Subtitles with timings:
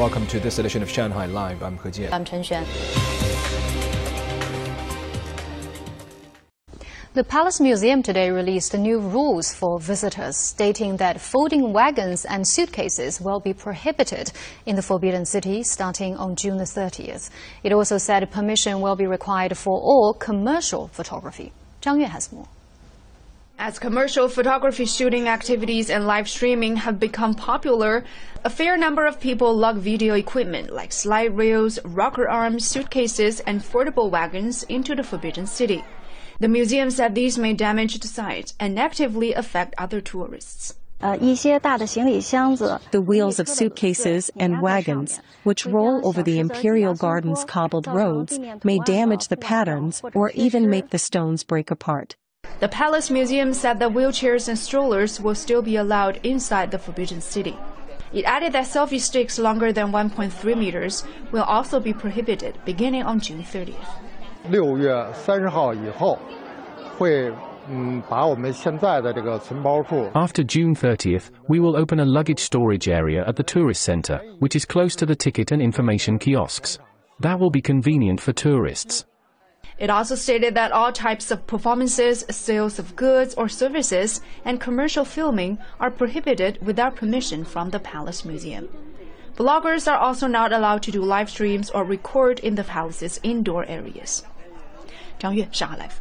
[0.00, 1.62] Welcome to this edition of Shanghai Live.
[1.62, 2.10] I'm He Jian.
[2.10, 2.64] I'm Chen Xuan.
[7.12, 13.20] The Palace Museum today released new rules for visitors, stating that folding wagons and suitcases
[13.20, 14.32] will be prohibited
[14.64, 17.28] in the Forbidden City starting on June the 30th.
[17.62, 21.52] It also said permission will be required for all commercial photography.
[21.82, 22.48] Zhang Yue has more.
[23.62, 28.04] As commercial photography shooting activities and live streaming have become popular,
[28.42, 33.60] a fair number of people lug video equipment like slide rails, rocker arms, suitcases, and
[33.60, 35.84] foldable wagons into the Forbidden City.
[36.38, 40.76] The museum said these may damage the site and negatively affect other tourists.
[41.02, 48.38] Uh, the wheels of suitcases and wagons, which roll over the Imperial Gardens cobbled roads,
[48.64, 52.16] may damage the patterns or even make the stones break apart.
[52.59, 57.19] The Palace Museum said that wheelchairs and strollers will still be allowed inside the Forbidden
[57.21, 57.55] City.
[58.13, 63.19] It added that selfie sticks longer than 1.3 meters will also be prohibited beginning on
[63.19, 63.75] June 30th.
[64.49, 66.17] 六月三十号以后，
[66.97, 67.31] 会
[67.69, 70.09] 嗯把我们现在的这个存包处。
[70.13, 74.57] After June 30th, we will open a luggage storage area at the tourist center, which
[74.57, 76.77] is close to the ticket and information kiosks.
[77.19, 79.03] That will be convenient for tourists.
[79.80, 85.06] It also stated that all types of performances, sales of goods or services, and commercial
[85.06, 88.68] filming are prohibited without permission from the Palace Museum.
[89.36, 93.64] Bloggers are also not allowed to do live streams or record in the palace's indoor
[93.64, 94.22] areas.
[95.18, 96.00] Zhang Yue, Shanghai Live.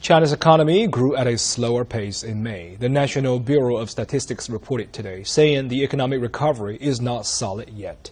[0.00, 4.92] China's economy grew at a slower pace in May, the National Bureau of Statistics reported
[4.92, 8.10] today, saying the economic recovery is not solid yet.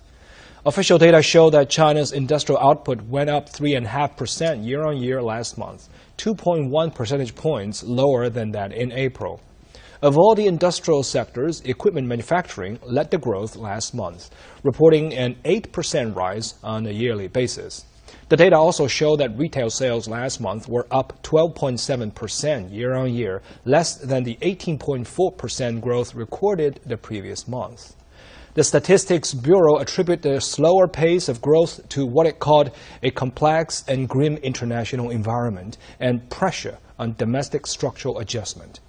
[0.67, 5.89] Official data show that China's industrial output went up 3.5% year on year last month,
[6.19, 9.41] 2.1 percentage points lower than that in April.
[10.03, 14.29] Of all the industrial sectors, equipment manufacturing led the growth last month,
[14.63, 17.87] reporting an 8% rise on a yearly basis.
[18.29, 23.41] The data also show that retail sales last month were up 12.7% year on year,
[23.65, 27.95] less than the 18.4% growth recorded the previous month.
[28.53, 33.85] The Statistics Bureau attributed the slower pace of growth to what it called a complex
[33.87, 38.81] and grim international environment and pressure on domestic structural adjustment.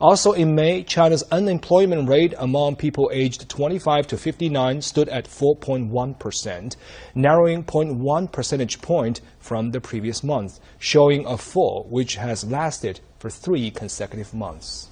[0.00, 6.76] Also in May, China's unemployment rate among people aged 25 to 59 stood at 4.1%,
[7.14, 13.30] narrowing 0.1 percentage point from the previous month, showing a fall which has lasted for
[13.30, 14.88] three consecutive months.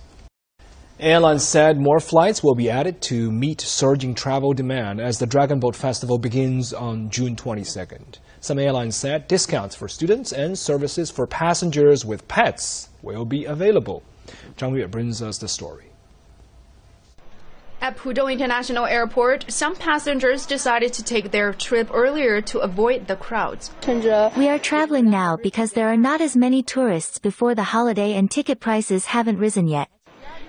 [1.01, 5.59] Airlines said more flights will be added to meet surging travel demand as the Dragon
[5.59, 8.19] Boat Festival begins on June 22nd.
[8.41, 14.05] Some airlines said discounts for students and services for passengers with pets will be available.
[14.57, 15.87] Zhang Yue brings us the story.
[17.81, 23.17] At Pudong International Airport, some passengers decided to take their trip earlier to avoid the
[23.17, 23.73] crowds.
[23.87, 28.31] We are traveling now because there are not as many tourists before the holiday and
[28.31, 29.89] ticket prices haven't risen yet.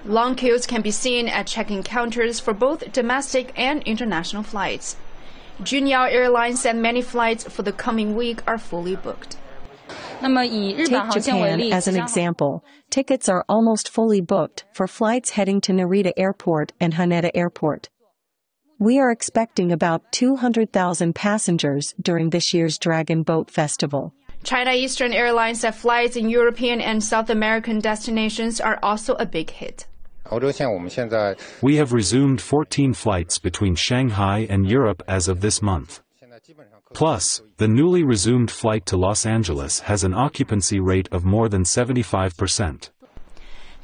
[0.06, 4.98] Long queues can be seen at check-in counters for both domestic and international flights.
[5.62, 9.38] Juneyao Airlines said many flights for the coming week are fully booked.
[10.22, 12.64] Take Japan as an example.
[12.92, 17.90] Tickets are almost fully booked for flights heading to Narita Airport and Haneda Airport.
[18.78, 24.14] We are expecting about 200,000 passengers during this year's Dragon Boat Festival.
[24.44, 29.50] China Eastern Airlines said flights in European and South American destinations are also a big
[29.50, 29.88] hit.
[31.62, 36.02] We have resumed 14 flights between Shanghai and Europe as of this month.
[36.94, 41.64] Plus, the newly resumed flight to Los Angeles has an occupancy rate of more than
[41.64, 42.90] 75%.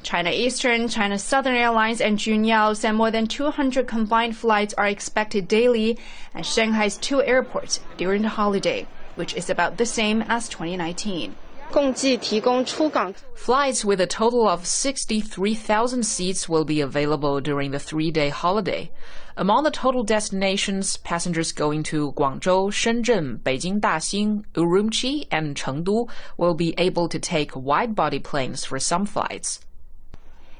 [0.02, 5.46] China Eastern, China Southern Airlines, and Juneyao send more than 200 combined flights are expected
[5.46, 5.96] daily
[6.34, 11.36] at Shanghai's two airports during the holiday, which is about the same as 2019.
[11.71, 18.89] 共计提供出港 Flights with a total of 63,000 seats will be available during the three-day holiday.
[19.35, 26.55] Among the total destinations, passengers going to Guangzhou, Shenzhen, Beijing Daxing, Urumqi, and Chengdu will
[26.55, 29.59] be able to take wide-body planes for some flights.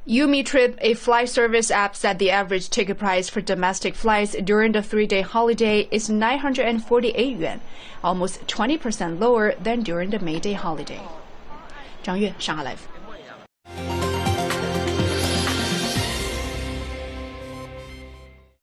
[0.06, 4.82] Umetrip, a flight service app, said the average ticket price for domestic flights during the
[4.82, 7.60] three day holiday is 948 yuan,
[8.02, 11.00] almost 20% lower than during the May Day holiday.
[12.02, 13.01] 张悦，上海 Live。